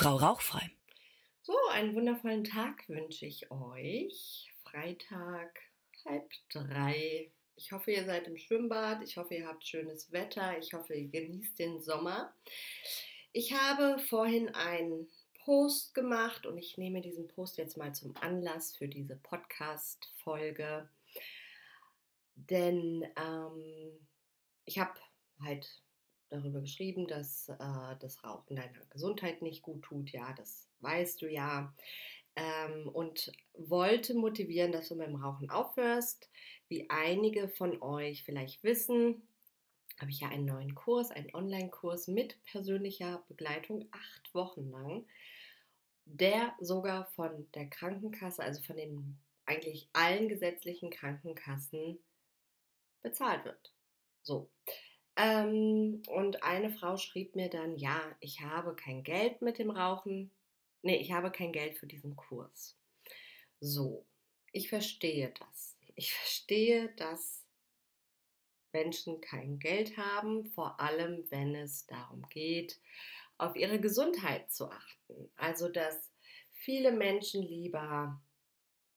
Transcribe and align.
Frau 0.00 0.16
Rauchfrei. 0.16 0.70
So, 1.42 1.54
einen 1.72 1.94
wundervollen 1.94 2.42
Tag 2.42 2.88
wünsche 2.88 3.26
ich 3.26 3.50
euch. 3.50 4.50
Freitag, 4.62 5.60
halb 6.06 6.32
drei. 6.48 7.30
Ich 7.54 7.70
hoffe, 7.70 7.90
ihr 7.90 8.06
seid 8.06 8.26
im 8.26 8.38
Schwimmbad. 8.38 9.02
Ich 9.02 9.18
hoffe, 9.18 9.34
ihr 9.34 9.46
habt 9.46 9.66
schönes 9.66 10.10
Wetter. 10.10 10.56
Ich 10.58 10.72
hoffe, 10.72 10.94
ihr 10.94 11.10
genießt 11.10 11.58
den 11.58 11.82
Sommer. 11.82 12.34
Ich 13.32 13.52
habe 13.52 13.98
vorhin 13.98 14.48
einen 14.54 15.06
Post 15.44 15.92
gemacht 15.92 16.46
und 16.46 16.56
ich 16.56 16.78
nehme 16.78 17.02
diesen 17.02 17.28
Post 17.28 17.58
jetzt 17.58 17.76
mal 17.76 17.94
zum 17.94 18.16
Anlass 18.22 18.74
für 18.74 18.88
diese 18.88 19.16
Podcast-Folge. 19.16 20.88
Denn 22.36 23.06
ähm, 23.18 24.08
ich 24.64 24.78
habe 24.78 24.98
halt 25.42 25.68
darüber 26.30 26.60
geschrieben, 26.60 27.06
dass 27.06 27.48
äh, 27.48 27.96
das 28.00 28.22
Rauchen 28.24 28.56
deiner 28.56 28.72
Gesundheit 28.90 29.42
nicht 29.42 29.62
gut 29.62 29.82
tut. 29.82 30.10
Ja, 30.10 30.32
das 30.34 30.68
weißt 30.80 31.20
du 31.22 31.30
ja. 31.30 31.74
Ähm, 32.36 32.88
und 32.88 33.32
wollte 33.54 34.14
motivieren, 34.14 34.72
dass 34.72 34.88
du 34.88 34.94
mit 34.94 35.08
dem 35.08 35.16
Rauchen 35.16 35.50
aufhörst. 35.50 36.30
Wie 36.68 36.88
einige 36.88 37.48
von 37.48 37.82
euch 37.82 38.22
vielleicht 38.22 38.62
wissen, 38.62 39.22
habe 40.00 40.10
ich 40.10 40.20
ja 40.20 40.28
einen 40.28 40.46
neuen 40.46 40.74
Kurs, 40.74 41.10
einen 41.10 41.34
Online-Kurs 41.34 42.08
mit 42.08 42.42
persönlicher 42.44 43.22
Begleitung, 43.28 43.86
acht 43.90 44.34
Wochen 44.34 44.70
lang, 44.70 45.04
der 46.06 46.54
sogar 46.60 47.06
von 47.16 47.46
der 47.54 47.68
Krankenkasse, 47.68 48.42
also 48.42 48.62
von 48.62 48.76
den 48.76 49.18
eigentlich 49.44 49.88
allen 49.92 50.28
gesetzlichen 50.28 50.90
Krankenkassen 50.90 51.98
bezahlt 53.02 53.44
wird. 53.44 53.72
So. 54.22 54.48
Ähm, 55.20 56.02
und 56.08 56.42
eine 56.42 56.70
Frau 56.70 56.96
schrieb 56.96 57.36
mir 57.36 57.50
dann, 57.50 57.76
ja, 57.76 58.00
ich 58.20 58.40
habe 58.40 58.74
kein 58.74 59.02
Geld 59.02 59.42
mit 59.42 59.58
dem 59.58 59.70
Rauchen. 59.70 60.30
Nee, 60.82 60.96
ich 60.96 61.12
habe 61.12 61.30
kein 61.30 61.52
Geld 61.52 61.76
für 61.76 61.86
diesen 61.86 62.16
Kurs. 62.16 62.74
So, 63.60 64.06
ich 64.52 64.70
verstehe 64.70 65.34
das. 65.38 65.76
Ich 65.94 66.14
verstehe, 66.14 66.88
dass 66.96 67.44
Menschen 68.72 69.20
kein 69.20 69.58
Geld 69.58 69.98
haben, 69.98 70.46
vor 70.46 70.80
allem 70.80 71.26
wenn 71.30 71.54
es 71.54 71.86
darum 71.86 72.26
geht, 72.30 72.80
auf 73.36 73.56
ihre 73.56 73.78
Gesundheit 73.78 74.50
zu 74.50 74.70
achten. 74.70 75.30
Also, 75.36 75.68
dass 75.68 76.10
viele 76.52 76.92
Menschen 76.92 77.42
lieber 77.42 78.22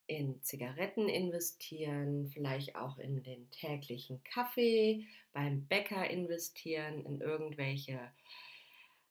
in 0.07 0.41
Zigaretten 0.43 1.07
investieren, 1.07 2.29
vielleicht 2.31 2.75
auch 2.75 2.97
in 2.97 3.23
den 3.23 3.49
täglichen 3.51 4.23
Kaffee, 4.23 5.07
beim 5.31 5.65
Bäcker 5.67 6.09
investieren, 6.09 7.05
in 7.05 7.21
irgendwelche 7.21 7.99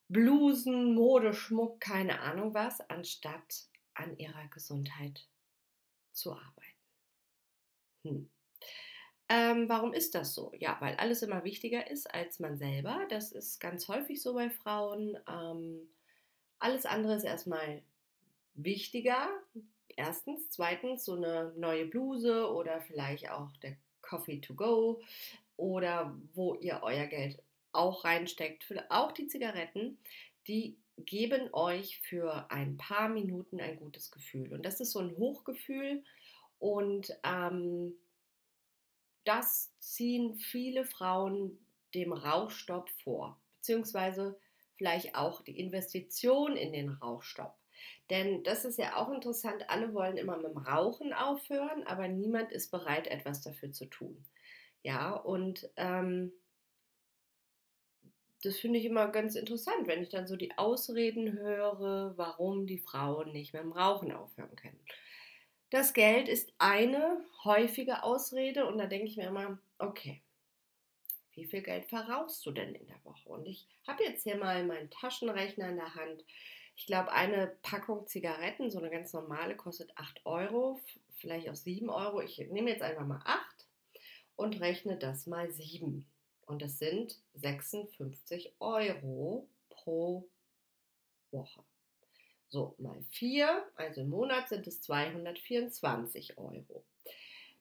Blusen, 0.08 0.94
Modeschmuck, 0.94 1.80
keine 1.80 2.20
Ahnung 2.20 2.52
was, 2.54 2.80
anstatt 2.90 3.66
an 3.94 4.16
ihrer 4.18 4.46
Gesundheit 4.48 5.26
zu 6.12 6.32
arbeiten. 6.32 6.72
Hm. 8.02 8.30
Ähm, 9.28 9.68
warum 9.68 9.94
ist 9.94 10.14
das 10.14 10.34
so? 10.34 10.52
Ja, 10.58 10.76
weil 10.80 10.96
alles 10.96 11.22
immer 11.22 11.44
wichtiger 11.44 11.90
ist 11.90 12.12
als 12.12 12.38
man 12.38 12.58
selber. 12.58 13.06
Das 13.08 13.32
ist 13.32 13.60
ganz 13.60 13.88
häufig 13.88 14.20
so 14.20 14.34
bei 14.34 14.50
Frauen. 14.50 15.16
Ähm, 15.26 15.88
alles 16.58 16.84
andere 16.84 17.14
ist 17.14 17.24
erstmal 17.24 17.82
wichtiger, 18.54 19.30
erstens. 19.96 20.50
Zweitens, 20.50 21.04
so 21.04 21.14
eine 21.14 21.52
neue 21.56 21.86
Bluse 21.86 22.50
oder 22.50 22.80
vielleicht 22.82 23.30
auch 23.30 23.50
der 23.62 23.76
Coffee 24.00 24.40
to 24.40 24.54
go 24.54 25.00
oder 25.56 26.16
wo 26.34 26.54
ihr 26.54 26.80
euer 26.82 27.06
Geld 27.06 27.42
auch 27.72 28.04
reinsteckt. 28.04 28.66
Auch 28.90 29.12
die 29.12 29.28
Zigaretten, 29.28 29.98
die 30.46 30.76
geben 30.98 31.48
euch 31.52 32.00
für 32.00 32.50
ein 32.50 32.76
paar 32.76 33.08
Minuten 33.08 33.60
ein 33.60 33.76
gutes 33.76 34.10
Gefühl. 34.10 34.52
Und 34.52 34.64
das 34.64 34.80
ist 34.80 34.92
so 34.92 35.00
ein 35.00 35.16
Hochgefühl 35.16 36.04
und 36.58 37.16
ähm, 37.24 37.94
das 39.24 39.72
ziehen 39.78 40.36
viele 40.36 40.84
Frauen 40.84 41.58
dem 41.94 42.12
Rauchstopp 42.12 42.90
vor, 43.02 43.40
beziehungsweise 43.56 44.38
vielleicht 44.74 45.14
auch 45.14 45.42
die 45.42 45.58
Investition 45.58 46.56
in 46.56 46.72
den 46.72 46.90
Rauchstopp. 46.90 47.56
Denn 48.10 48.42
das 48.44 48.64
ist 48.64 48.78
ja 48.78 48.96
auch 48.96 49.10
interessant, 49.10 49.68
alle 49.68 49.94
wollen 49.94 50.16
immer 50.16 50.36
mit 50.36 50.46
dem 50.46 50.58
Rauchen 50.58 51.12
aufhören, 51.12 51.84
aber 51.84 52.08
niemand 52.08 52.52
ist 52.52 52.70
bereit, 52.70 53.06
etwas 53.06 53.40
dafür 53.40 53.72
zu 53.72 53.86
tun. 53.86 54.24
Ja, 54.82 55.12
und 55.12 55.70
ähm, 55.76 56.32
das 58.42 58.58
finde 58.58 58.80
ich 58.80 58.84
immer 58.84 59.08
ganz 59.08 59.36
interessant, 59.36 59.86
wenn 59.86 60.02
ich 60.02 60.08
dann 60.08 60.26
so 60.26 60.36
die 60.36 60.58
Ausreden 60.58 61.32
höre, 61.32 62.14
warum 62.16 62.66
die 62.66 62.78
Frauen 62.78 63.32
nicht 63.32 63.54
mit 63.54 63.62
dem 63.62 63.72
Rauchen 63.72 64.12
aufhören 64.12 64.56
können. 64.56 64.80
Das 65.70 65.94
Geld 65.94 66.28
ist 66.28 66.52
eine 66.58 67.24
häufige 67.44 68.02
Ausrede 68.02 68.66
und 68.66 68.78
da 68.78 68.86
denke 68.86 69.06
ich 69.06 69.16
mir 69.16 69.28
immer, 69.28 69.58
okay, 69.78 70.20
wie 71.34 71.46
viel 71.46 71.62
Geld 71.62 71.86
verrauchst 71.86 72.44
du 72.44 72.50
denn 72.50 72.74
in 72.74 72.86
der 72.86 73.02
Woche? 73.04 73.28
Und 73.28 73.46
ich 73.46 73.66
habe 73.86 74.04
jetzt 74.04 74.24
hier 74.24 74.36
mal 74.36 74.64
meinen 74.64 74.90
Taschenrechner 74.90 75.70
in 75.70 75.76
der 75.76 75.94
Hand. 75.94 76.24
Ich 76.74 76.86
glaube, 76.86 77.12
eine 77.12 77.48
Packung 77.62 78.06
Zigaretten, 78.06 78.70
so 78.70 78.78
eine 78.78 78.90
ganz 78.90 79.12
normale, 79.12 79.56
kostet 79.56 79.96
8 79.96 80.24
Euro, 80.24 80.80
vielleicht 81.16 81.48
auch 81.48 81.54
7 81.54 81.90
Euro. 81.90 82.20
Ich 82.20 82.38
nehme 82.38 82.70
jetzt 82.70 82.82
einfach 82.82 83.06
mal 83.06 83.22
8 83.24 83.66
und 84.36 84.60
rechne 84.60 84.96
das 84.96 85.26
mal 85.26 85.50
7. 85.50 86.06
Und 86.46 86.62
das 86.62 86.78
sind 86.78 87.20
56 87.34 88.54
Euro 88.58 89.48
pro 89.70 90.28
Woche. 91.30 91.62
So, 92.48 92.74
mal 92.78 93.02
4, 93.12 93.64
also 93.76 94.00
im 94.02 94.10
Monat 94.10 94.50
sind 94.50 94.66
es 94.66 94.82
224 94.82 96.36
Euro. 96.36 96.84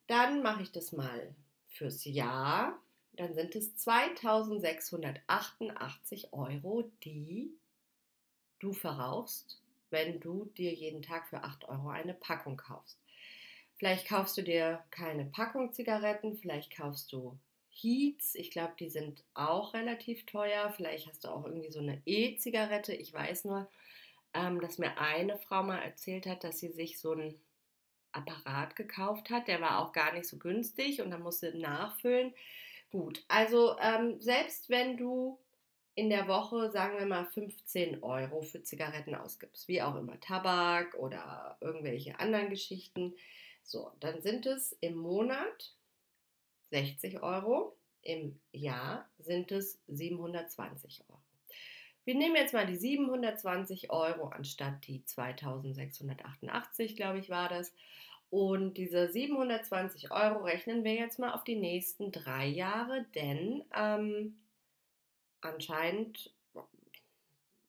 Dann 0.08 0.42
mache 0.42 0.64
ich 0.64 0.74
das 0.74 0.92
mal 0.92 1.34
fürs 1.70 2.04
Jahr. 2.04 2.78
Dann 3.14 3.34
sind 3.34 3.56
es 3.56 3.74
2688 3.78 6.34
Euro, 6.34 6.92
die 7.04 7.58
du 8.62 8.74
verrauchst, 8.74 9.62
wenn 9.90 10.20
du 10.20 10.46
dir 10.58 10.74
jeden 10.74 11.02
Tag 11.02 11.28
für 11.28 11.44
8 11.44 11.68
Euro 11.68 11.90
eine 11.90 12.14
Packung 12.14 12.58
kaufst. 12.58 12.98
Vielleicht 13.78 14.08
kaufst 14.08 14.38
du 14.38 14.44
dir 14.44 14.84
keine 14.92 15.26
Packung 15.26 15.74
Zigaretten, 15.74 16.38
vielleicht 16.38 16.76
kaufst 16.76 17.12
du 17.12 17.38
Heats. 17.74 18.36
Ich 18.36 18.52
glaube, 18.52 18.74
die 18.80 18.90
sind 18.90 19.24
auch 19.34 19.74
relativ 19.74 20.26
teuer. 20.26 20.72
Vielleicht 20.76 21.08
hast 21.08 21.24
du 21.24 21.30
auch 21.30 21.46
irgendwie 21.46 21.72
so 21.72 21.80
eine 21.80 22.02
E-Zigarette. 22.06 22.94
Ich 22.94 23.14
weiß 23.14 23.46
nur, 23.46 23.70
ähm, 24.34 24.60
dass 24.60 24.78
mir 24.78 24.98
eine 24.98 25.38
Frau 25.40 25.64
mal 25.64 25.80
erzählt 25.80 26.26
hat, 26.26 26.44
dass 26.44 26.60
sie 26.60 26.70
sich 26.70 27.00
so 27.00 27.14
einen 27.14 27.40
Apparat 28.12 28.76
gekauft 28.76 29.30
hat. 29.30 29.48
Der 29.48 29.62
war 29.62 29.80
auch 29.80 29.94
gar 29.94 30.14
nicht 30.14 30.28
so 30.28 30.38
günstig 30.38 31.02
und 31.02 31.12
dann 31.12 31.24
musste 31.24 31.58
nachfüllen. 31.58 32.34
Gut, 32.92 33.24
also 33.30 33.78
ähm, 33.80 34.20
selbst 34.20 34.70
wenn 34.70 34.98
du 34.98 35.40
in 36.02 36.10
der 36.10 36.28
Woche, 36.28 36.72
sagen 36.72 36.98
wir 36.98 37.06
mal, 37.06 37.26
15 37.28 38.02
Euro 38.02 38.42
für 38.42 38.64
Zigaretten 38.64 39.14
ausgibst, 39.14 39.68
wie 39.68 39.84
auch 39.84 39.96
immer, 39.96 40.20
Tabak 40.20 40.96
oder 40.96 41.58
irgendwelche 41.62 42.20
anderen 42.20 42.50
Geschichten, 42.50 43.14
so, 43.62 43.92
dann 44.00 44.20
sind 44.24 44.48
es 44.48 44.76
im 44.82 44.96
Monat 44.96 45.76
60 46.72 47.22
Euro, 47.22 47.78
im 48.02 48.40
Jahr 48.52 49.08
sind 49.20 49.52
es 49.52 49.80
720 49.90 51.04
Euro. 51.08 51.20
Wir 52.04 52.16
nehmen 52.16 52.36
jetzt 52.36 52.56
mal 52.56 52.66
die 52.66 52.78
720 52.78 53.92
Euro 53.92 54.30
anstatt 54.30 54.88
die 54.88 55.06
2688, 55.06 56.96
glaube 56.96 57.20
ich, 57.20 57.30
war 57.30 57.48
das. 57.48 57.72
Und 58.32 58.74
diese 58.74 59.12
720 59.12 60.10
Euro 60.10 60.46
rechnen 60.46 60.84
wir 60.84 60.96
jetzt 60.96 61.20
mal 61.20 61.34
auf 61.34 61.44
die 61.44 61.58
nächsten 61.58 62.12
drei 62.12 62.48
Jahre, 62.48 63.06
denn 63.14 63.64
ähm, 63.78 64.42
anscheinend 65.42 66.34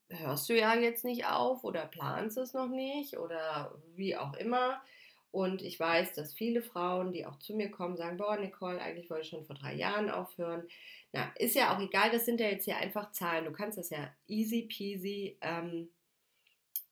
hörst 0.08 0.48
du 0.48 0.58
ja 0.58 0.74
jetzt 0.74 1.04
nicht 1.04 1.26
auf 1.26 1.64
oder 1.64 1.86
planst 1.86 2.36
es 2.36 2.52
noch 2.52 2.68
nicht 2.68 3.18
oder 3.18 3.74
wie 3.94 4.16
auch 4.16 4.34
immer. 4.34 4.82
Und 5.30 5.62
ich 5.62 5.80
weiß, 5.80 6.12
dass 6.12 6.34
viele 6.34 6.62
Frauen, 6.62 7.12
die 7.12 7.24
auch 7.24 7.38
zu 7.38 7.54
mir 7.54 7.70
kommen, 7.70 7.96
sagen, 7.96 8.18
boah, 8.18 8.36
Nicole, 8.36 8.80
eigentlich 8.80 9.08
wollte 9.08 9.22
ich 9.22 9.30
schon 9.30 9.46
vor 9.46 9.56
drei 9.56 9.74
Jahren 9.74 10.10
aufhören. 10.10 10.68
Na, 11.12 11.32
ist 11.38 11.54
ja 11.54 11.74
auch 11.74 11.80
egal, 11.80 12.10
das 12.10 12.26
sind 12.26 12.38
ja 12.38 12.48
jetzt 12.48 12.66
hier 12.66 12.76
einfach 12.76 13.12
Zahlen. 13.12 13.46
Du 13.46 13.52
kannst 13.52 13.78
das 13.78 13.88
ja 13.88 14.14
easy 14.26 14.62
peasy 14.62 15.38
ähm, 15.40 15.88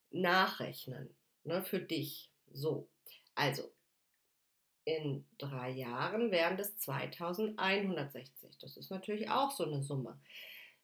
nachrechnen, 0.09 1.13
ne, 1.43 1.63
für 1.63 1.79
dich. 1.79 2.31
So, 2.51 2.87
also 3.35 3.71
in 4.85 5.25
drei 5.37 5.69
Jahren 5.69 6.31
wären 6.31 6.57
das 6.57 6.75
2160. 6.77 8.57
Das 8.59 8.75
ist 8.75 8.89
natürlich 8.89 9.29
auch 9.29 9.51
so 9.51 9.65
eine 9.65 9.83
Summe. 9.83 10.19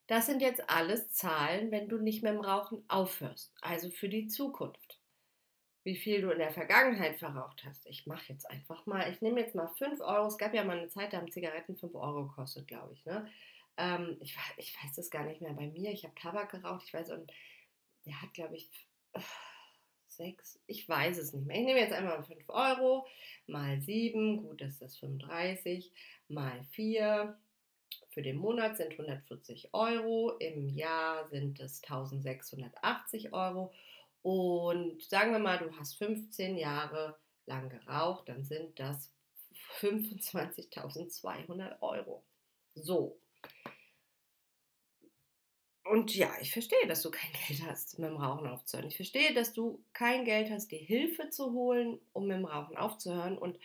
Das 0.07 0.25
sind 0.25 0.41
jetzt 0.41 0.69
alles 0.69 1.09
Zahlen, 1.11 1.71
wenn 1.71 1.89
du 1.89 1.97
nicht 1.97 2.23
mehr 2.23 2.33
im 2.33 2.39
Rauchen 2.39 2.83
aufhörst, 2.87 3.53
also 3.61 3.89
für 3.89 4.09
die 4.09 4.27
Zukunft. 4.27 4.99
Wie 5.83 5.95
viel 5.95 6.21
du 6.21 6.31
in 6.31 6.39
der 6.39 6.51
Vergangenheit 6.51 7.17
verraucht 7.17 7.63
hast. 7.65 7.85
Ich 7.85 8.07
mache 8.07 8.33
jetzt 8.33 8.49
einfach 8.49 8.85
mal, 8.85 9.09
ich 9.09 9.21
nehme 9.21 9.39
jetzt 9.39 9.55
mal 9.55 9.69
5 9.77 10.01
Euro. 10.01 10.27
Es 10.27 10.37
gab 10.37 10.53
ja 10.53 10.65
mal 10.65 10.77
eine 10.77 10.89
Zeit, 10.89 11.13
da 11.13 11.17
haben 11.17 11.31
Zigaretten 11.31 11.77
5 11.77 11.95
Euro 11.95 12.27
gekostet, 12.27 12.67
glaube 12.67 12.93
ich. 12.93 13.05
Ne? 13.05 13.25
Ähm, 13.77 14.17
ich. 14.19 14.35
Ich 14.57 14.75
weiß 14.83 14.95
das 14.97 15.09
gar 15.09 15.23
nicht 15.23 15.39
mehr 15.39 15.53
bei 15.53 15.67
mir. 15.67 15.91
Ich 15.91 16.03
habe 16.03 16.13
Tabak 16.15 16.51
geraucht. 16.51 16.83
Ich 16.85 16.93
weiß, 16.93 17.11
und 17.11 17.31
der 18.05 18.21
hat, 18.21 18.33
glaube 18.33 18.57
ich, 18.57 18.69
sechs, 20.07 20.59
ich 20.67 20.87
weiß 20.89 21.17
es 21.17 21.31
nicht 21.31 21.45
mehr. 21.45 21.57
Ich 21.57 21.65
nehme 21.65 21.79
jetzt 21.79 21.93
einmal 21.93 22.23
5 22.23 22.49
Euro 22.49 23.07
mal 23.45 23.79
7, 23.79 24.43
gut, 24.43 24.61
das 24.61 24.81
ist 24.81 24.99
35, 24.99 25.91
mal 26.27 26.63
4. 26.71 27.37
Für 28.17 28.23
den 28.23 28.37
Monat 28.37 28.77
sind 28.77 28.93
140 28.93 29.75
Euro, 29.75 30.31
im 30.39 30.69
Jahr 30.69 31.27
sind 31.27 31.59
es 31.59 31.83
1680 31.83 33.31
Euro. 33.31 33.71
Und 34.23 35.03
sagen 35.03 35.33
wir 35.33 35.37
mal, 35.37 35.59
du 35.59 35.71
hast 35.77 35.99
15 35.99 36.57
Jahre 36.57 37.15
lang 37.45 37.69
geraucht, 37.69 38.27
dann 38.27 38.43
sind 38.43 38.79
das 38.79 39.11
25.200 39.81 41.79
Euro. 41.81 42.23
So, 42.73 43.19
und 45.83 46.15
ja, 46.15 46.33
ich 46.41 46.51
verstehe, 46.51 46.87
dass 46.87 47.03
du 47.03 47.11
kein 47.11 47.29
Geld 47.47 47.61
hast, 47.67 47.99
mit 47.99 48.09
dem 48.09 48.17
Rauchen 48.17 48.47
aufzuhören. 48.47 48.87
Ich 48.87 48.95
verstehe, 48.95 49.35
dass 49.35 49.53
du 49.53 49.83
kein 49.93 50.25
Geld 50.25 50.49
hast, 50.49 50.71
dir 50.71 50.79
Hilfe 50.79 51.29
zu 51.29 51.53
holen, 51.53 52.01
um 52.13 52.25
mit 52.25 52.37
dem 52.37 52.45
Rauchen 52.45 52.77
aufzuhören. 52.77 53.37
Und 53.37 53.59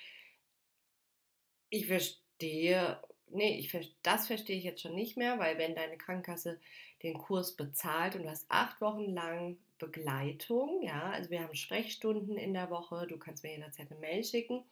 ich 1.70 1.87
verstehe, 1.87 3.00
nee, 3.32 3.58
ich, 3.58 3.96
das 4.02 4.26
verstehe 4.26 4.56
ich 4.56 4.64
jetzt 4.64 4.82
schon 4.82 4.94
nicht 4.94 5.17
mehr, 5.17 5.38
weil 5.38 5.58
wenn 5.58 5.75
deine 5.75 5.96
Krankenkasse 5.96 6.61
den 7.02 7.19
Kurs 7.19 7.56
bezahlt 7.56 8.14
und 8.14 8.23
du 8.23 8.31
hast 8.31 8.46
acht 8.49 8.81
Wochen 8.81 9.12
lang 9.12 9.58
Begleitung, 9.79 10.82
ja, 10.82 11.11
also 11.11 11.31
wir 11.31 11.43
haben 11.43 11.55
Sprechstunden 11.55 12.37
in 12.37 12.55
der 12.55 12.70
Woche, 12.70 13.06
du 13.06 13.19
kannst 13.19 13.43
mir 13.43 13.52
jederzeit 13.52 13.90
eine 13.90 14.00
Mail 14.00 14.23
schicken. 14.23 14.64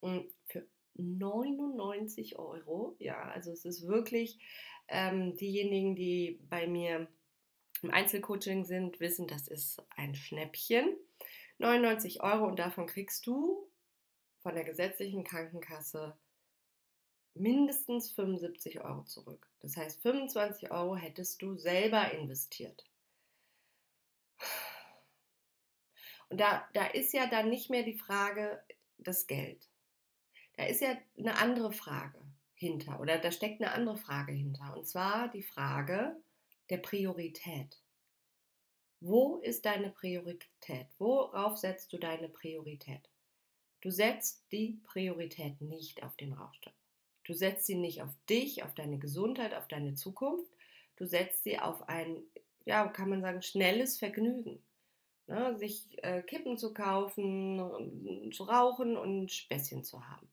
Und 0.00 0.30
für 0.46 0.66
99 0.94 2.38
Euro, 2.38 2.94
ja, 2.98 3.20
also 3.22 3.50
es 3.50 3.64
ist 3.64 3.86
wirklich 3.86 4.38
ähm, 4.88 5.36
diejenigen, 5.36 5.96
die 5.96 6.38
bei 6.48 6.66
mir 6.66 7.08
im 7.82 7.90
Einzelcoaching 7.90 8.64
sind, 8.64 9.00
wissen, 9.00 9.26
das 9.26 9.48
ist 9.48 9.82
ein 9.96 10.14
Schnäppchen. 10.14 10.96
99 11.58 12.22
Euro 12.22 12.46
und 12.46 12.58
davon 12.58 12.86
kriegst 12.86 13.26
du 13.26 13.68
von 14.42 14.54
der 14.54 14.64
gesetzlichen 14.64 15.24
Krankenkasse 15.24 16.16
mindestens 17.38 18.12
75 18.12 18.80
Euro 18.80 19.04
zurück. 19.04 19.48
Das 19.60 19.76
heißt, 19.76 20.02
25 20.02 20.70
Euro 20.70 20.96
hättest 20.96 21.42
du 21.42 21.56
selber 21.56 22.12
investiert. 22.12 22.84
Und 26.28 26.40
da, 26.40 26.66
da 26.72 26.86
ist 26.86 27.12
ja 27.12 27.26
dann 27.26 27.50
nicht 27.50 27.70
mehr 27.70 27.82
die 27.82 27.98
Frage 27.98 28.62
das 28.98 29.26
Geld. 29.26 29.68
Da 30.56 30.64
ist 30.64 30.80
ja 30.80 30.96
eine 31.18 31.38
andere 31.38 31.72
Frage 31.72 32.20
hinter 32.54 33.00
oder 33.00 33.18
da 33.18 33.30
steckt 33.30 33.60
eine 33.60 33.72
andere 33.72 33.96
Frage 33.96 34.32
hinter. 34.32 34.76
Und 34.76 34.86
zwar 34.86 35.28
die 35.28 35.42
Frage 35.42 36.16
der 36.70 36.78
Priorität. 36.78 37.80
Wo 39.00 39.36
ist 39.36 39.66
deine 39.66 39.90
Priorität? 39.90 40.88
Worauf 40.98 41.58
setzt 41.58 41.92
du 41.92 41.98
deine 41.98 42.28
Priorität? 42.28 43.08
Du 43.82 43.90
setzt 43.90 44.50
die 44.50 44.80
Priorität 44.84 45.60
nicht 45.60 46.02
auf 46.02 46.16
den 46.16 46.32
Rauchstoff. 46.32 46.74
Du 47.26 47.34
setzt 47.34 47.66
sie 47.66 47.74
nicht 47.74 48.02
auf 48.02 48.10
dich, 48.28 48.62
auf 48.62 48.74
deine 48.74 48.98
Gesundheit, 48.98 49.54
auf 49.54 49.68
deine 49.68 49.94
Zukunft. 49.94 50.50
Du 50.96 51.06
setzt 51.06 51.44
sie 51.44 51.58
auf 51.58 51.88
ein, 51.88 52.22
ja, 52.64 52.86
kann 52.88 53.10
man 53.10 53.20
sagen, 53.20 53.42
schnelles 53.42 53.98
Vergnügen. 53.98 54.62
Ne? 55.26 55.56
Sich 55.58 55.86
äh, 56.02 56.22
Kippen 56.22 56.56
zu 56.56 56.72
kaufen, 56.72 58.30
zu 58.32 58.44
rauchen 58.44 58.96
und 58.96 59.32
Späßchen 59.32 59.82
zu 59.84 60.08
haben 60.08 60.28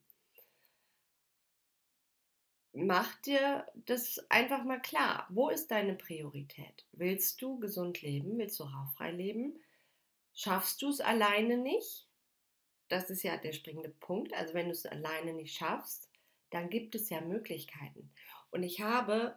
mach 2.74 3.14
dir 3.22 3.66
das 3.74 4.18
einfach 4.28 4.64
mal 4.64 4.80
klar. 4.80 5.26
Wo 5.30 5.48
ist 5.48 5.70
deine 5.70 5.94
Priorität? 5.94 6.84
Willst 6.92 7.40
du 7.40 7.58
gesund 7.58 8.02
leben? 8.02 8.36
Willst 8.38 8.58
du 8.60 8.64
rauchfrei 8.64 9.12
leben? 9.12 9.58
Schaffst 10.34 10.82
du 10.82 10.88
es 10.88 11.00
alleine 11.00 11.56
nicht? 11.56 12.08
Das 12.88 13.08
ist 13.10 13.22
ja 13.22 13.36
der 13.36 13.52
springende 13.52 13.90
Punkt. 13.90 14.34
Also 14.34 14.54
wenn 14.54 14.66
du 14.66 14.72
es 14.72 14.84
alleine 14.84 15.32
nicht 15.32 15.56
schaffst, 15.56 16.10
dann 16.54 16.70
gibt 16.70 16.94
es 16.94 17.10
ja 17.10 17.20
Möglichkeiten. 17.20 18.12
Und 18.50 18.62
ich 18.62 18.80
habe 18.80 19.36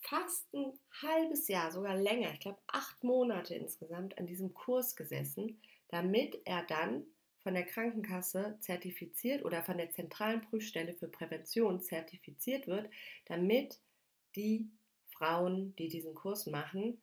fast 0.00 0.52
ein 0.54 0.78
halbes 1.02 1.48
Jahr, 1.48 1.72
sogar 1.72 1.96
länger, 1.96 2.32
ich 2.32 2.40
glaube 2.40 2.60
acht 2.68 3.02
Monate 3.02 3.56
insgesamt 3.56 4.16
an 4.16 4.26
diesem 4.26 4.54
Kurs 4.54 4.94
gesessen, 4.94 5.60
damit 5.88 6.40
er 6.44 6.62
dann 6.62 7.04
von 7.38 7.54
der 7.54 7.66
Krankenkasse 7.66 8.58
zertifiziert 8.60 9.44
oder 9.44 9.64
von 9.64 9.76
der 9.76 9.90
zentralen 9.90 10.40
Prüfstelle 10.40 10.94
für 10.94 11.08
Prävention 11.08 11.80
zertifiziert 11.80 12.68
wird, 12.68 12.90
damit 13.26 13.80
die 14.36 14.70
Frauen, 15.08 15.74
die 15.76 15.88
diesen 15.88 16.14
Kurs 16.14 16.46
machen, 16.46 17.00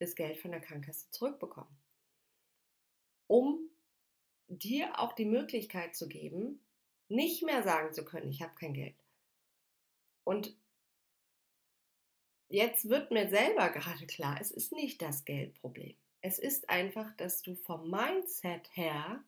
das 0.00 0.16
Geld 0.16 0.38
von 0.38 0.50
der 0.50 0.60
Krankenkasse 0.60 1.10
zurückbekommen. 1.10 1.76
Um 3.28 3.70
dir 4.48 4.98
auch 4.98 5.12
die 5.12 5.26
Möglichkeit 5.26 5.94
zu 5.94 6.08
geben, 6.08 6.60
nicht 7.08 7.42
mehr 7.42 7.62
sagen 7.62 7.92
zu 7.92 8.04
können, 8.04 8.30
ich 8.30 8.42
habe 8.42 8.54
kein 8.54 8.74
Geld. 8.74 8.96
Und 10.24 10.54
jetzt 12.48 12.88
wird 12.88 13.10
mir 13.10 13.28
selber 13.28 13.70
gerade 13.70 14.06
klar, 14.06 14.38
es 14.40 14.50
ist 14.50 14.72
nicht 14.72 15.00
das 15.00 15.24
Geldproblem. 15.24 15.96
Es 16.20 16.38
ist 16.38 16.68
einfach, 16.68 17.16
dass 17.16 17.42
du 17.42 17.54
vom 17.54 17.90
Mindset 17.90 18.68
her 18.76 19.22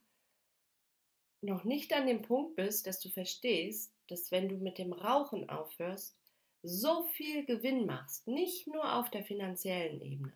noch 1.41 1.65
nicht 1.65 1.93
an 1.93 2.07
dem 2.07 2.23
Punkt 2.23 2.57
bist, 2.57 2.87
dass 2.87 3.01
du 3.01 3.09
verstehst, 3.09 3.93
dass 4.09 4.31
wenn 4.31 4.49
du 4.49 4.57
mit 4.57 4.79
dem 4.79 4.93
Rauchen 4.93 5.49
aufhörst, 5.49 6.17
so 6.63 7.05
viel 7.15 7.47
Gewinn 7.47 7.87
machst, 7.87 8.27
nicht 8.27 8.67
nur 8.67 8.97
auf 8.97 9.11
der 9.11 9.25
finanziellen 9.25 10.03
Ebene. 10.03 10.33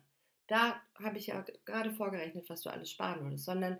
Da 0.47 0.81
habe 0.95 1.17
ich 1.17 1.27
ja 1.27 1.45
gerade 1.65 1.93
vorgerechnet, 1.93 2.49
was 2.49 2.61
du 2.61 2.69
alles 2.69 2.91
sparen 2.91 3.23
würdest, 3.23 3.45
sondern 3.45 3.79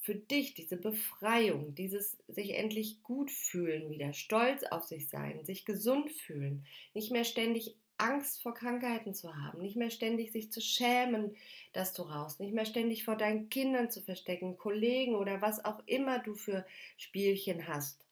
für 0.00 0.14
dich 0.14 0.54
diese 0.54 0.76
Befreiung, 0.76 1.74
dieses 1.74 2.16
sich 2.26 2.54
endlich 2.54 3.02
gut 3.02 3.30
fühlen 3.30 3.90
wieder, 3.90 4.12
stolz 4.14 4.64
auf 4.64 4.84
sich 4.84 5.08
sein, 5.08 5.44
sich 5.44 5.66
gesund 5.66 6.10
fühlen, 6.10 6.66
nicht 6.94 7.12
mehr 7.12 7.24
ständig 7.24 7.76
Angst 7.98 8.42
vor 8.42 8.54
Krankheiten 8.54 9.12
zu 9.12 9.36
haben, 9.36 9.60
nicht 9.60 9.76
mehr 9.76 9.90
ständig 9.90 10.32
sich 10.32 10.50
zu 10.50 10.62
schämen, 10.62 11.36
dass 11.74 11.92
du 11.92 12.02
rauchst, 12.02 12.40
nicht 12.40 12.54
mehr 12.54 12.64
ständig 12.64 13.04
vor 13.04 13.16
deinen 13.16 13.50
Kindern 13.50 13.90
zu 13.90 14.00
verstecken, 14.00 14.56
Kollegen 14.56 15.16
oder 15.16 15.42
was 15.42 15.62
auch 15.62 15.82
immer 15.86 16.18
du 16.18 16.34
für 16.34 16.66
Spielchen 16.96 17.68
hast. 17.68 18.06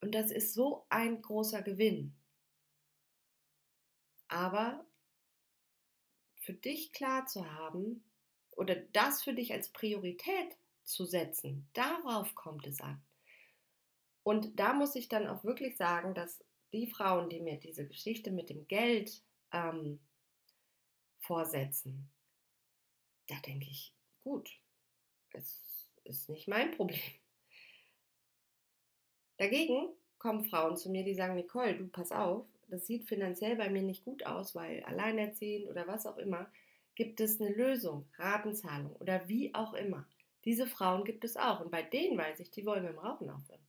Und 0.00 0.14
das 0.14 0.30
ist 0.30 0.54
so 0.54 0.86
ein 0.88 1.20
großer 1.20 1.62
Gewinn. 1.62 2.14
Aber 4.28 4.86
für 6.36 6.54
dich 6.54 6.92
klar 6.92 7.26
zu 7.26 7.50
haben 7.50 8.04
oder 8.56 8.74
das 8.74 9.22
für 9.22 9.34
dich 9.34 9.52
als 9.52 9.68
Priorität 9.68 10.56
zu 10.84 11.04
setzen, 11.04 11.68
darauf 11.72 12.34
kommt 12.34 12.66
es 12.66 12.80
an. 12.80 13.00
Und 14.22 14.58
da 14.58 14.72
muss 14.72 14.96
ich 14.96 15.08
dann 15.08 15.28
auch 15.28 15.44
wirklich 15.44 15.76
sagen, 15.76 16.14
dass 16.14 16.42
die 16.72 16.88
Frauen, 16.88 17.28
die 17.28 17.40
mir 17.40 17.58
diese 17.58 17.86
Geschichte 17.86 18.30
mit 18.30 18.50
dem 18.50 18.66
Geld 18.66 19.22
ähm, 19.52 20.00
vorsetzen, 21.20 22.10
da 23.28 23.36
denke 23.46 23.66
ich, 23.70 23.92
gut, 24.24 24.50
es 25.32 25.88
ist 26.04 26.28
nicht 26.28 26.48
mein 26.48 26.72
Problem. 26.72 27.00
Dagegen 29.36 29.90
kommen 30.18 30.44
Frauen 30.44 30.76
zu 30.76 30.90
mir, 30.90 31.04
die 31.04 31.14
sagen, 31.14 31.34
Nicole, 31.34 31.76
du 31.76 31.88
pass 31.88 32.10
auf, 32.10 32.46
das 32.68 32.86
sieht 32.86 33.06
finanziell 33.06 33.56
bei 33.56 33.68
mir 33.68 33.82
nicht 33.82 34.04
gut 34.04 34.24
aus, 34.24 34.54
weil 34.54 34.82
alleinerziehend 34.84 35.68
oder 35.68 35.86
was 35.86 36.06
auch 36.06 36.16
immer, 36.16 36.50
gibt 36.96 37.20
es 37.20 37.40
eine 37.40 37.50
Lösung, 37.50 38.08
Ratenzahlung 38.16 38.96
oder 38.96 39.28
wie 39.28 39.54
auch 39.54 39.74
immer. 39.74 40.08
Diese 40.44 40.66
Frauen 40.66 41.04
gibt 41.04 41.24
es 41.24 41.36
auch 41.36 41.60
und 41.60 41.70
bei 41.70 41.82
denen 41.82 42.18
weiß 42.18 42.40
ich, 42.40 42.50
die 42.50 42.66
wollen 42.66 42.82
mit 42.82 42.92
dem 42.92 42.98
Rauchen 42.98 43.30
aufhören. 43.30 43.60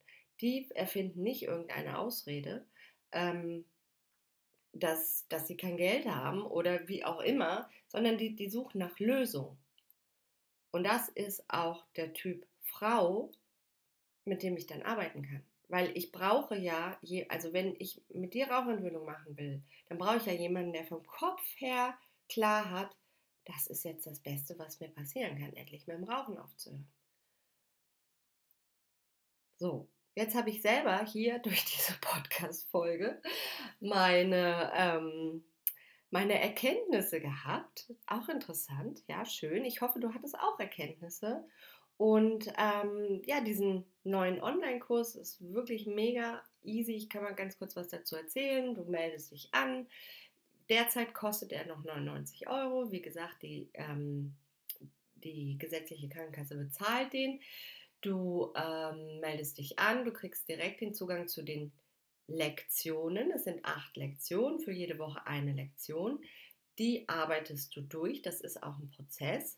Die 0.41 0.69
erfinden 0.73 1.23
nicht 1.23 1.43
irgendeine 1.43 1.99
Ausrede, 1.99 2.65
ähm, 3.11 3.65
dass, 4.73 5.27
dass 5.29 5.47
sie 5.47 5.57
kein 5.57 5.77
Geld 5.77 6.05
haben 6.05 6.43
oder 6.43 6.87
wie 6.87 7.03
auch 7.03 7.19
immer, 7.21 7.69
sondern 7.87 8.17
die, 8.17 8.35
die 8.35 8.49
suchen 8.49 8.79
nach 8.79 8.97
Lösungen. 8.99 9.57
Und 10.71 10.83
das 10.83 11.09
ist 11.09 11.43
auch 11.49 11.85
der 11.95 12.13
Typ 12.13 12.45
Frau, 12.61 13.31
mit 14.25 14.43
dem 14.43 14.57
ich 14.57 14.67
dann 14.67 14.83
arbeiten 14.83 15.23
kann. 15.23 15.43
Weil 15.69 15.91
ich 15.97 16.11
brauche 16.11 16.55
ja, 16.55 16.97
je, 17.01 17.27
also 17.29 17.51
wenn 17.51 17.75
ich 17.79 18.01
mit 18.09 18.33
dir 18.33 18.49
Rauchentwöhnung 18.49 19.05
machen 19.05 19.37
will, 19.37 19.61
dann 19.89 19.97
brauche 19.97 20.17
ich 20.17 20.25
ja 20.25 20.33
jemanden, 20.33 20.73
der 20.73 20.85
vom 20.85 21.05
Kopf 21.05 21.41
her 21.57 21.97
klar 22.29 22.69
hat, 22.69 22.95
das 23.47 23.67
ist 23.67 23.83
jetzt 23.83 24.05
das 24.05 24.19
Beste, 24.19 24.57
was 24.59 24.79
mir 24.79 24.89
passieren 24.89 25.37
kann, 25.37 25.53
endlich 25.53 25.87
mit 25.87 25.97
dem 25.97 26.03
Rauchen 26.03 26.37
aufzuhören. 26.37 26.87
So, 29.57 29.89
Jetzt 30.17 30.33
habe 30.33 30.49
ich 30.49 30.63
selber 30.63 31.05
hier 31.05 31.37
durch 31.43 31.63
diese 31.63 31.93
Podcast-Folge 32.01 33.21
meine, 33.79 34.71
ähm, 34.75 35.43
meine 36.09 36.41
Erkenntnisse 36.41 37.21
gehabt. 37.21 37.93
Auch 38.07 38.27
interessant, 38.27 39.03
ja, 39.07 39.25
schön. 39.25 39.63
Ich 39.63 39.81
hoffe, 39.81 39.99
du 39.99 40.15
hattest 40.15 40.33
auch 40.39 40.59
Erkenntnisse. 40.59 41.45
Und 41.97 42.51
ähm, 42.57 43.21
ja, 43.25 43.41
diesen 43.41 43.85
neuen 44.03 44.41
Online-Kurs 44.41 45.13
ist 45.13 45.39
wirklich 45.53 45.85
mega 45.85 46.41
easy. 46.63 46.93
Ich 46.93 47.09
kann 47.09 47.21
mal 47.21 47.35
ganz 47.35 47.59
kurz 47.59 47.75
was 47.75 47.87
dazu 47.87 48.15
erzählen. 48.15 48.73
Du 48.73 48.85
meldest 48.85 49.31
dich 49.31 49.49
an, 49.51 49.87
derzeit 50.69 51.13
kostet 51.13 51.51
er 51.51 51.65
noch 51.65 51.83
99 51.83 52.47
Euro. 52.47 52.91
Wie 52.91 53.01
gesagt, 53.01 53.43
die, 53.43 53.69
ähm, 53.73 54.35
die 55.15 55.57
gesetzliche 55.57 56.09
Krankenkasse 56.09 56.55
bezahlt 56.55 57.13
den. 57.13 57.39
Du 58.01 58.53
ähm, 58.55 59.19
meldest 59.19 59.57
dich 59.57 59.79
an, 59.79 60.05
du 60.05 60.11
kriegst 60.11 60.47
direkt 60.47 60.81
den 60.81 60.93
Zugang 60.93 61.27
zu 61.27 61.43
den 61.43 61.71
Lektionen. 62.27 63.31
Es 63.31 63.45
sind 63.45 63.65
acht 63.65 63.97
Lektionen, 63.97 64.59
für 64.59 64.71
jede 64.71 64.99
Woche 64.99 65.25
eine 65.25 65.53
Lektion. 65.53 66.19
Die 66.77 67.07
arbeitest 67.09 67.75
du 67.75 67.81
durch, 67.81 68.21
das 68.21 68.41
ist 68.41 68.61
auch 68.61 68.77
ein 68.77 68.91
Prozess. 68.91 69.57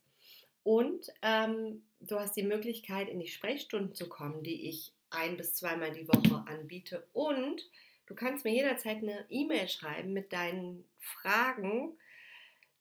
Und 0.63 1.07
ähm, 1.21 1.83
du 1.99 2.17
hast 2.17 2.35
die 2.35 2.43
Möglichkeit, 2.43 3.09
in 3.09 3.19
die 3.19 3.27
Sprechstunden 3.27 3.93
zu 3.93 4.07
kommen, 4.07 4.43
die 4.43 4.69
ich 4.69 4.93
ein 5.09 5.35
bis 5.35 5.55
zweimal 5.55 5.91
die 5.91 6.07
Woche 6.07 6.43
anbiete. 6.47 7.07
Und 7.11 7.67
du 8.09 8.15
kannst 8.15 8.43
mir 8.43 8.51
jederzeit 8.51 8.97
eine 8.97 9.25
E-Mail 9.29 9.69
schreiben 9.69 10.11
mit 10.11 10.33
deinen 10.33 10.83
Fragen, 10.99 11.97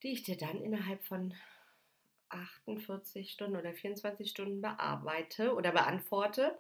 die 0.03 0.13
ich 0.13 0.25
dir 0.25 0.37
dann 0.37 0.63
innerhalb 0.63 1.05
von 1.05 1.35
48 2.31 3.31
Stunden 3.31 3.57
oder 3.57 3.73
24 3.73 4.29
Stunden 4.29 4.61
bearbeite 4.61 5.55
oder 5.55 5.73
beantworte, 5.73 6.59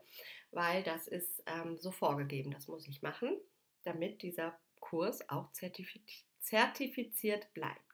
weil 0.50 0.82
das 0.82 1.08
ist 1.08 1.42
ähm, 1.46 1.78
so 1.78 1.90
vorgegeben. 1.90 2.50
Das 2.50 2.68
muss 2.68 2.87
ich 2.87 3.02
machen, 3.02 3.37
damit 3.84 4.22
dieser 4.22 4.58
Kurs 4.80 5.28
auch 5.28 5.50
zertifiziert 5.52 7.52
bleibt. 7.52 7.88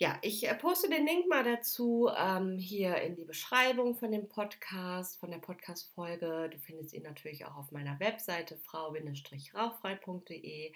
Ja, 0.00 0.16
ich 0.22 0.48
äh, 0.48 0.54
poste 0.54 0.88
den 0.88 1.04
Link 1.04 1.28
mal 1.28 1.42
dazu 1.42 2.08
ähm, 2.16 2.56
hier 2.56 2.98
in 2.98 3.16
die 3.16 3.24
Beschreibung 3.24 3.96
von 3.96 4.12
dem 4.12 4.28
Podcast, 4.28 5.18
von 5.18 5.32
der 5.32 5.38
Podcast-Folge. 5.38 6.50
Du 6.52 6.58
findest 6.60 6.94
ihn 6.94 7.02
natürlich 7.02 7.44
auch 7.44 7.56
auf 7.56 7.72
meiner 7.72 7.98
Webseite 7.98 8.56
frau-rauchfrei.de. 8.58 10.72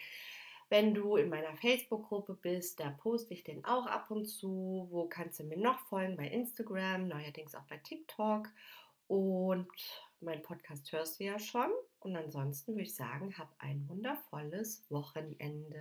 Wenn 0.71 0.93
du 0.93 1.15
in 1.15 1.29
meiner 1.29 1.55
Facebook-Gruppe 1.55 2.35
bist, 2.35 2.81
da 2.81 2.91
poste 2.91 3.35
ich 3.35 3.45
den 3.45 3.65
auch 3.65 3.87
ab 3.87 4.11
und 4.11 4.27
zu. 4.27 4.89
Wo 4.91 5.07
kannst 5.07 5.39
du 5.39 5.45
mir 5.45 5.57
noch 5.57 5.79
folgen? 5.87 6.17
Bei 6.17 6.27
Instagram, 6.27 7.07
neuerdings 7.07 7.55
auch 7.55 7.69
bei 7.69 7.77
TikTok. 7.77 8.49
Und 9.07 9.69
mein 10.21 10.43
Podcast 10.43 10.91
hörst 10.91 11.21
du 11.21 11.25
ja 11.25 11.39
schon. 11.39 11.71
Und 12.01 12.17
ansonsten 12.17 12.73
würde 12.73 12.83
ich 12.83 12.97
sagen, 12.97 13.39
hab 13.39 13.55
ein 13.59 13.89
wundervolles 13.89 14.85
Wochenende. 14.91 15.81